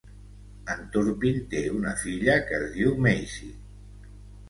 [0.75, 3.57] En Turpin té una filla que es diu Maisie.